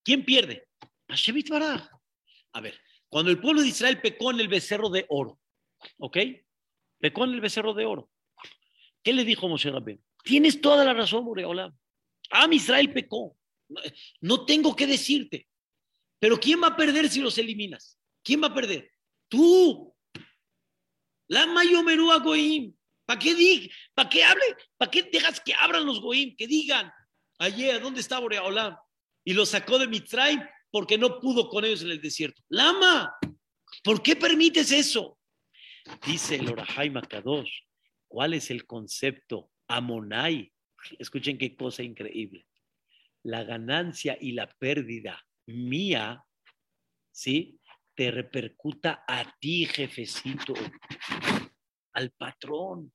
[0.03, 0.69] ¿Quién pierde?
[1.07, 1.96] Hashem Baraj.
[2.57, 5.39] A ver, cuando el pueblo de Israel pecó en el becerro de oro,
[5.99, 6.17] ¿ok?
[6.99, 8.11] Pecó en el becerro de oro.
[9.03, 10.03] ¿Qué le dijo Moshe Rabén?
[10.25, 11.71] Tienes toda la razón, Boreola.
[12.31, 13.37] Ah, Israel pecó.
[14.23, 15.47] No tengo que decirte.
[16.19, 17.99] Pero ¿quién va a perder si los eliminas?
[18.23, 18.91] ¿Quién va a perder?
[19.29, 19.95] Tú.
[21.29, 22.75] La mayomerúa Goim.
[23.05, 23.71] ¿Para qué di?
[23.93, 24.57] ¿Para qué hable?
[24.79, 26.35] ¿Para qué dejas que abran los Goim?
[26.35, 26.91] Que digan,
[27.39, 28.75] ayer, ¿dónde está Boreolam?
[29.25, 30.41] Y lo sacó de Mitzrayim
[30.77, 32.43] porque no pudo con ellos en el desierto.
[32.51, 33.17] Lama,
[33.83, 35.19] ¿por qué permites eso?
[36.07, 37.63] Dice el Orahai Makadosh,
[38.07, 39.51] ¿cuál es el concepto?
[39.69, 40.53] Amonai.
[40.99, 42.47] Escuchen qué cosa increíble.
[43.23, 46.23] La ganancia y la pérdida mía,
[47.11, 47.59] ¿sí?
[47.95, 50.53] Te repercuta a ti, jefecito,
[51.95, 52.93] al patrón.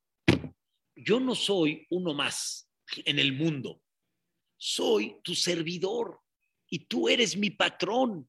[0.96, 2.70] Yo no soy uno más
[3.06, 3.82] en el mundo.
[4.56, 6.21] Soy tu servidor
[6.72, 8.28] y tú eres mi patrón.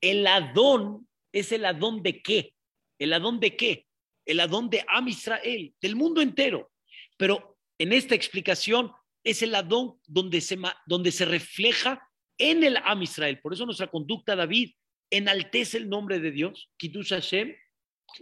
[0.00, 2.52] El Adón es el Adón de qué?
[2.98, 3.86] ¿El Adón de qué?
[4.26, 6.70] El Adón de Am Israel, del mundo entero.
[7.16, 13.02] Pero en esta explicación es el Adón donde se, donde se refleja en el Am
[13.02, 13.40] Israel.
[13.40, 14.72] Por eso nuestra conducta, David,
[15.08, 16.68] enaltece el nombre de Dios.
[16.76, 17.54] Kiddush Hashem.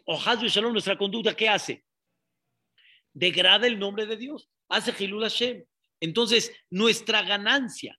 [0.04, 1.84] O Shalom, nuestra conducta, ¿qué hace?
[3.14, 4.50] Degrada el nombre de Dios.
[4.68, 5.64] Hace Hilul Hashem.
[6.00, 7.98] Entonces, nuestra ganancia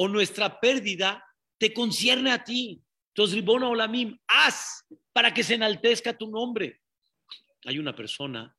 [0.00, 1.24] o nuestra pérdida
[1.58, 2.80] te concierne a ti.
[3.08, 6.82] Entonces, Ribona Olamim, haz para que se enaltezca tu nombre.
[7.64, 8.56] Hay una persona,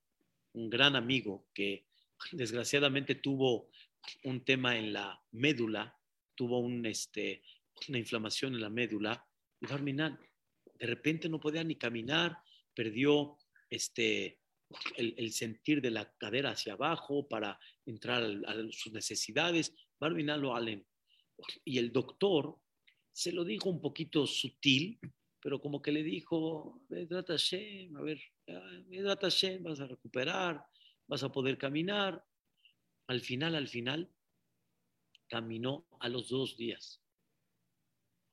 [0.52, 1.86] un gran amigo, que
[2.34, 3.70] desgraciadamente tuvo
[4.26, 5.98] un tema en la médula,
[6.36, 7.42] tuvo un, este,
[7.88, 9.26] una inflamación en la médula,
[9.62, 12.38] y de repente no podía ni caminar,
[12.74, 13.38] perdió
[13.70, 14.42] este,
[14.98, 19.74] el, sentir de la cadera hacia abajo para entrar a, sus necesidades.
[20.02, 20.86] Allen
[21.66, 22.58] y el doctor
[23.12, 25.00] se lo dijo un poquito sutil,
[25.42, 28.22] pero como que le dijo, Vedrata Hashem, a ver,
[28.88, 30.66] Vedrata Hashem, vas a recuperar,
[31.08, 32.24] vas a poder caminar.
[33.08, 34.10] Al final, al final,
[35.28, 37.02] caminó a los dos días,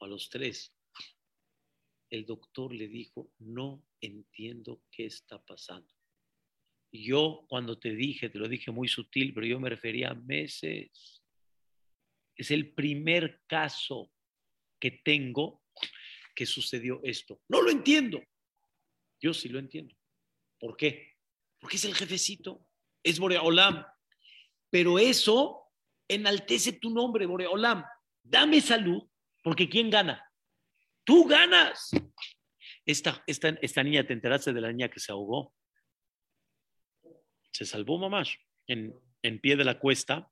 [0.00, 0.72] a los tres.
[2.10, 5.92] El doctor le dijo, no entiendo qué está pasando.
[6.92, 11.22] Yo cuando te dije, te lo dije muy sutil, pero yo me refería a meses
[12.36, 14.12] es el primer caso
[14.78, 15.62] que tengo
[16.34, 17.40] que sucedió esto.
[17.48, 18.22] No lo entiendo.
[19.20, 19.96] Yo sí lo entiendo.
[20.60, 21.16] ¿Por qué?
[21.58, 22.66] Porque es el jefecito,
[23.02, 23.84] es Boreolam.
[24.70, 25.72] Pero eso
[26.06, 27.84] enaltece tu nombre, Boreolam.
[28.22, 29.02] Dame salud,
[29.42, 30.22] porque ¿quién gana?
[31.04, 31.90] Tú ganas.
[32.84, 35.54] Esta, esta, esta niña, ¿te enteraste de la niña que se ahogó?
[37.50, 40.30] Se salvó mamás en, en pie de la cuesta,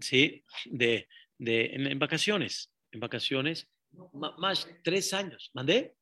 [0.00, 0.44] ¿sí?
[0.66, 1.08] De,
[1.38, 3.68] de, en, vacaciones, en vacaciones,
[4.12, 5.50] más tres años.
[5.54, 5.96] ¿Mandé?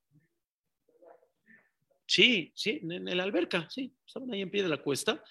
[2.07, 5.23] Sí, sí, en, la alberca, sí, estaban ahí en pie de la cuesta,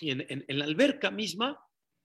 [0.00, 1.58] y en, en la alberca misma,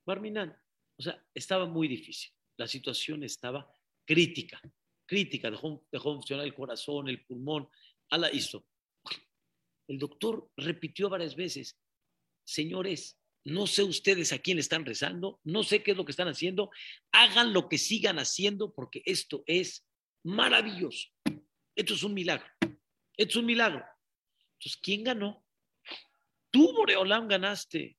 [0.05, 0.57] Barminan.
[0.97, 3.71] O sea, estaba muy difícil, la situación estaba
[4.05, 4.59] crítica,
[5.05, 7.69] crítica, dejó, dejó funcionar el corazón, el pulmón,
[8.09, 8.65] ala hizo.
[9.87, 11.77] El doctor repitió varias veces,
[12.45, 13.16] señores,
[13.47, 16.69] no sé ustedes a quién están rezando, no sé qué es lo que están haciendo,
[17.13, 19.87] hagan lo que sigan haciendo porque esto es
[20.23, 21.07] maravilloso.
[21.73, 22.45] Esto es un milagro.
[23.15, 23.85] Esto es un milagro.
[24.53, 25.45] Entonces, ¿quién ganó?
[26.51, 27.97] Tú, Boreolam, ganaste.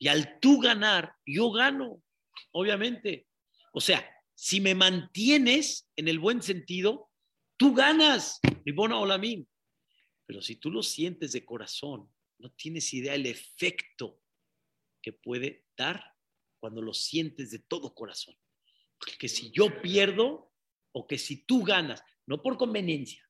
[0.00, 2.02] Y al tú ganar, yo gano,
[2.50, 3.28] obviamente.
[3.72, 4.04] O sea,
[4.34, 7.08] si me mantienes en el buen sentido,
[7.56, 9.46] tú ganas, Ribona Olamim.
[10.26, 14.23] Pero si tú lo sientes de corazón, no tienes idea el efecto
[15.04, 16.02] que puede dar
[16.58, 18.34] cuando lo sientes de todo corazón.
[19.18, 20.50] Que si yo pierdo
[20.92, 23.22] o que si tú ganas, no por conveniencia,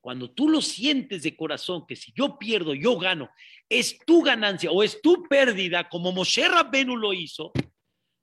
[0.00, 3.28] cuando tú lo sientes de corazón, que si yo pierdo, yo gano,
[3.68, 7.50] es tu ganancia o es tu pérdida, como Moshe Rabbenu lo hizo.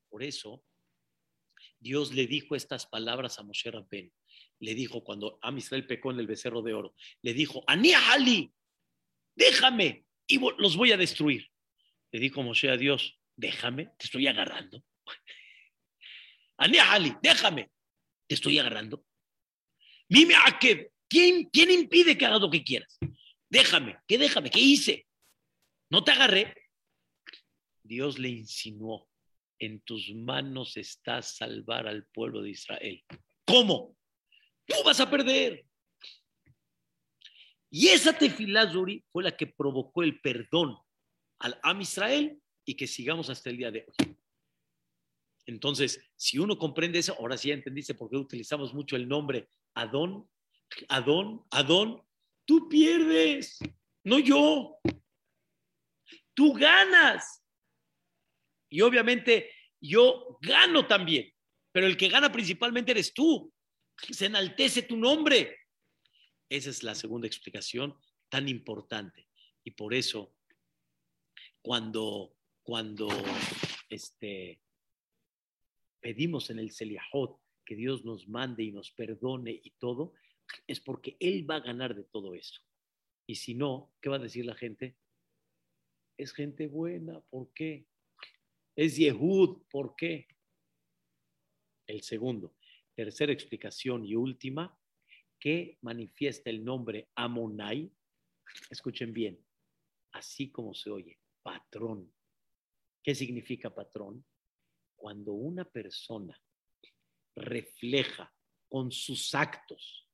[0.09, 0.63] Por eso,
[1.77, 4.13] Dios le dijo estas palabras a Moshe Rabbenu.
[4.59, 8.53] Le dijo cuando Am Israel pecó en el becerro de oro, le dijo, Ali,
[9.35, 11.52] déjame y los voy a destruir.
[12.13, 14.83] Le dijo Moshe a Dios, déjame, te estoy agarrando.
[16.57, 17.71] Ali, déjame,
[18.27, 19.03] te estoy agarrando.
[20.09, 22.97] Mime Akeb, ¿Quién, ¿Quién impide que hagas lo que quieras?
[23.49, 24.51] Déjame, ¿qué déjame?
[24.51, 25.07] ¿Qué hice?
[25.89, 26.55] No te agarré.
[27.81, 29.09] Dios le insinuó,
[29.59, 33.03] en tus manos está salvar al pueblo de Israel.
[33.45, 33.97] ¿Cómo?
[34.65, 35.65] Tú vas a perder.
[37.71, 40.77] Y esa tefilá, Zuri, fue la que provocó el perdón
[41.43, 44.17] al Am Israel y que sigamos hasta el día de hoy.
[45.45, 50.27] Entonces, si uno comprende eso, ahora sí entendiste por qué utilizamos mucho el nombre Adón
[50.87, 52.01] Adón, Adón,
[52.45, 53.59] tú pierdes,
[54.03, 54.77] no yo.
[56.33, 57.43] Tú ganas.
[58.69, 61.31] Y obviamente yo gano también,
[61.71, 63.53] pero el que gana principalmente eres tú.
[64.09, 65.59] Se enaltece tu nombre.
[66.49, 67.95] Esa es la segunda explicación
[68.29, 69.27] tan importante.
[69.63, 70.35] Y por eso,
[71.63, 73.07] cuando, cuando
[73.89, 74.59] este,
[76.01, 80.13] pedimos en el Seliahot que Dios nos mande y nos perdone y todo,
[80.67, 82.59] es porque Él va a ganar de todo esto.
[83.25, 84.97] Y si no, ¿qué va a decir la gente?
[86.17, 87.87] Es gente buena, ¿por qué?
[88.75, 90.27] Es Yehud, ¿por qué?
[91.87, 92.55] El segundo,
[92.93, 94.77] tercera explicación y última,
[95.39, 97.89] que manifiesta el nombre Amonai.
[98.69, 99.39] Escuchen bien,
[100.11, 102.11] así como se oye, patrón.
[103.03, 104.25] ¿Qué significa patrón?
[104.95, 106.39] Cuando una persona
[107.35, 108.33] refleja
[108.69, 110.07] con sus actos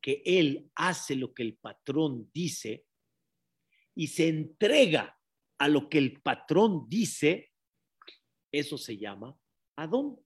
[0.00, 2.86] que él hace lo que el patrón dice
[3.94, 5.18] y se entrega
[5.58, 7.52] a lo que el patrón dice,
[8.52, 9.36] eso se llama
[9.76, 10.24] Adón.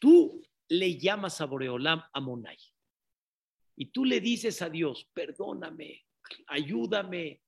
[0.00, 2.58] Tú le llamas a Boreolam Amonai
[3.76, 6.04] y tú le dices a Dios, perdóname,
[6.48, 7.42] ayúdame,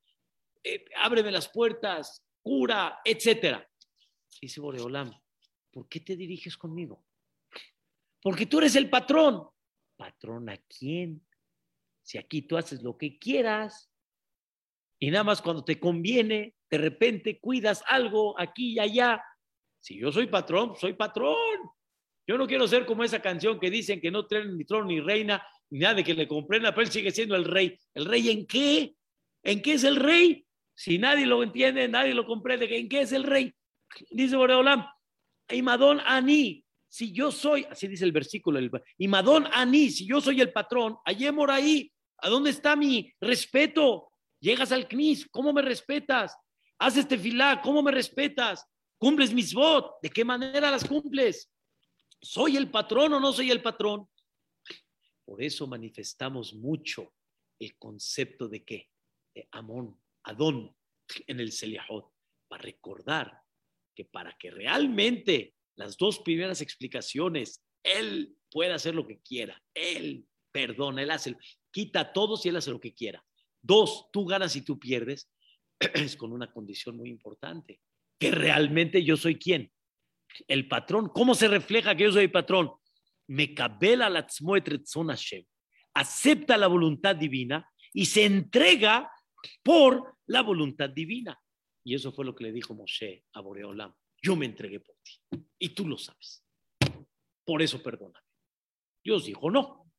[0.64, 3.68] eh, ábreme las puertas, cura, etcétera.
[4.40, 5.12] Dice Boreolam,
[5.70, 7.04] ¿por qué te diriges conmigo?
[8.20, 9.52] Porque tú eres el patrón
[10.02, 11.24] patrón a quién?
[12.02, 13.88] Si aquí tú haces lo que quieras
[14.98, 19.22] y nada más cuando te conviene, de repente cuidas algo aquí y allá.
[19.80, 21.36] Si yo soy patrón, soy patrón.
[22.26, 25.00] Yo no quiero ser como esa canción que dicen que no tienen ni trono ni
[25.00, 27.78] reina, ni nada de que le comprenda, pero él sigue siendo el rey.
[27.94, 28.96] ¿El rey en qué?
[29.44, 30.44] ¿En qué es el rey?
[30.75, 33.53] Si nadie lo entiende, nadie lo comprende, ¿en qué es el rey?
[34.11, 34.87] Dice Boreolam,
[35.62, 38.59] Madón Ani, si yo soy, así dice el versículo,
[38.97, 40.97] y Madón Ani, si yo soy el patrón,
[41.37, 44.11] por ahí, ¿a dónde está mi respeto?
[44.41, 46.37] Llegas al CNIS, ¿cómo me respetas?
[46.79, 48.66] Haces tefilá, ¿cómo me respetas?
[48.99, 49.93] ¿Cumples mis votos?
[50.03, 51.49] ¿De qué manera las cumples?
[52.20, 54.09] ¿Soy el patrón o no soy el patrón?
[55.25, 57.14] Por eso manifestamos mucho
[57.59, 58.89] el concepto de qué?
[59.33, 60.75] De Amón, Adón
[61.27, 62.11] en el Seliahot,
[62.49, 63.41] para recordar
[63.95, 70.27] que para que realmente las dos primeras explicaciones, Él puede hacer lo que quiera, Él
[70.51, 71.37] perdona, Él hace,
[71.70, 73.25] quita a todos y Él hace lo que quiera.
[73.61, 75.31] Dos, tú ganas y tú pierdes,
[75.95, 77.81] es con una condición muy importante,
[78.18, 79.73] que realmente yo soy quién,
[80.49, 81.09] el patrón.
[81.09, 82.73] ¿Cómo se refleja que yo soy el patrón?
[83.29, 85.45] Me cabela la Hashem,
[85.95, 89.11] acepta la voluntad divina y se entrega
[89.62, 91.38] por la voluntad divina.
[91.84, 93.93] Y eso fue lo que le dijo Moshe a Boreolam.
[94.22, 96.45] Yo me entregué por ti y tú lo sabes.
[97.45, 98.26] Por eso perdóname.
[99.03, 99.90] Dios dijo no.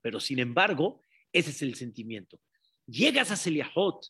[0.00, 1.02] Pero sin embargo,
[1.32, 2.40] ese es el sentimiento.
[2.86, 4.06] Llegas a Seliahot,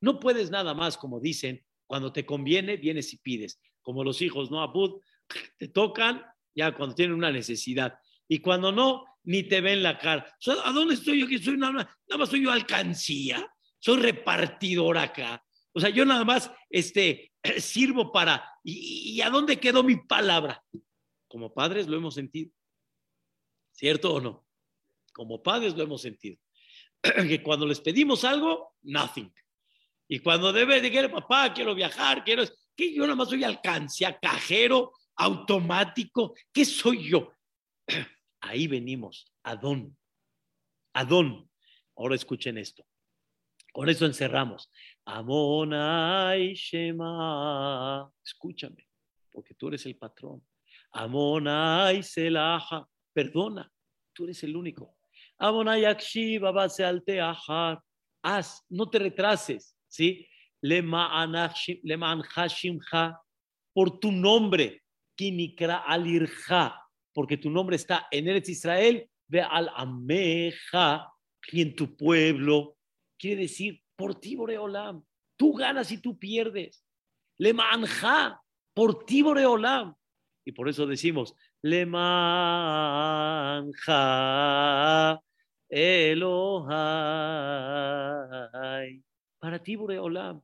[0.00, 3.60] no puedes nada más, como dicen, cuando te conviene, vienes y pides.
[3.82, 4.60] Como los hijos, ¿no?
[4.60, 5.00] Abud,
[5.56, 7.98] te tocan ya cuando tienen una necesidad.
[8.28, 10.36] Y cuando no, ni te ven la cara.
[10.64, 11.26] ¿A dónde estoy yo?
[11.26, 11.72] Que soy nada
[12.16, 15.44] más soy yo alcancía, soy repartidor acá.
[15.72, 20.62] O sea, yo nada más este, sirvo para, ¿y, a dónde quedó mi palabra?
[21.28, 22.50] Como padres lo hemos sentido.
[23.72, 24.46] ¿Cierto o no?
[25.12, 26.38] Como padres lo hemos sentido.
[27.28, 29.32] Que cuando les pedimos algo, nothing.
[30.06, 32.44] Y cuando debe de que papá, quiero viajar, quiero,
[32.76, 37.32] que yo nada más soy alcancía, cajero, automático, ¿qué soy yo?
[38.40, 39.96] Ahí venimos, Adón.
[40.92, 41.48] Adón.
[41.96, 42.84] Ahora escuchen esto.
[43.72, 44.70] Con eso encerramos.
[45.04, 48.10] Amonai Shema.
[48.24, 48.88] Escúchame,
[49.30, 50.44] porque tú eres el patrón.
[50.92, 52.86] Amonai Selaha.
[53.12, 53.70] Perdona,
[54.12, 54.96] tú eres el único.
[55.38, 56.84] Amonai Akshiva base
[58.22, 60.26] Haz, no te retrases, ¿sí?
[60.62, 63.18] Leman Hashimha.
[63.72, 64.82] Por tu nombre.
[65.16, 66.78] Kinikra Alirja.
[67.12, 69.08] Porque tu nombre está en Eretz Israel.
[69.26, 71.10] Ve al Ameja.
[71.52, 72.76] Y en tu pueblo
[73.20, 75.04] quiere decir, por ti, Boreolam,
[75.36, 76.82] tú ganas y tú pierdes.
[77.36, 78.40] Le manja,
[78.74, 79.94] por ti, Boreolam.
[80.44, 82.00] Y por eso decimos, le manja,
[85.68, 86.32] Elohai.
[89.38, 90.40] Para ti, Boreolam.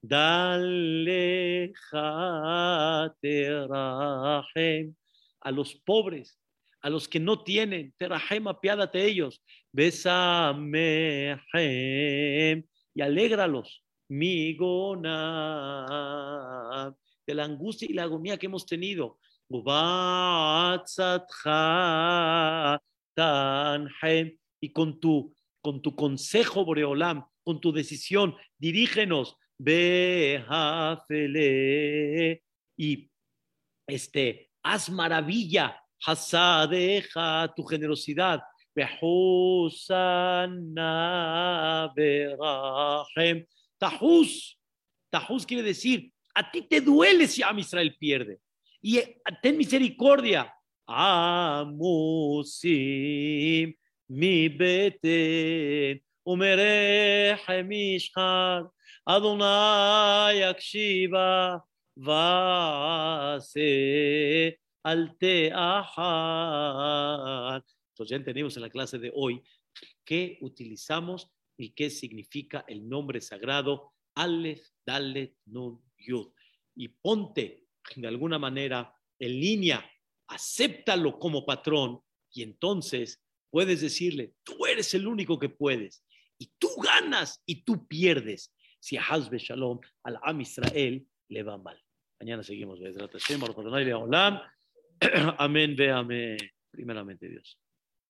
[0.00, 1.72] Dale
[5.40, 6.41] a los pobres,
[6.82, 9.40] a los que no tienen, terahem, apiádate ellos.
[9.72, 11.40] Besamehem
[12.94, 13.84] y alégralos.
[14.08, 15.86] Migona
[17.26, 19.18] de la angustia y la agonía que hemos tenido.
[24.60, 29.36] Y con tu, con tu consejo, Boreolam, con tu decisión, dirígenos.
[32.76, 33.10] Y
[33.86, 38.40] este, haz maravilla, hasadeja, tu generosidad
[43.78, 44.58] Tahus.
[45.10, 48.38] Tahus quiere decir, a ti te duele si Am Israel pierde.
[48.80, 49.02] Y
[49.42, 50.50] ten misericordia.
[50.88, 51.68] Amusim
[54.08, 58.68] mi beten umerehem ishchar
[59.06, 61.62] Adonai akshiva
[61.96, 63.62] vase
[64.82, 65.62] al teahar
[67.92, 69.42] entonces ya entendimos en la clase de hoy
[70.04, 76.28] qué utilizamos y qué significa el nombre sagrado Aleph, Dalet, Nun, Yud.
[76.74, 77.66] Y ponte
[77.96, 79.88] de alguna manera en línea,
[80.28, 82.00] acéptalo como patrón
[82.32, 86.02] y entonces puedes decirle, tú eres el único que puedes
[86.38, 88.54] y tú ganas y tú pierdes.
[88.80, 91.80] Si a Hazbe Shalom al Am Israel le va mal.
[92.18, 92.80] Mañana seguimos.
[95.38, 96.38] Amén, ve amén.
[96.70, 97.61] Primeramente Dios.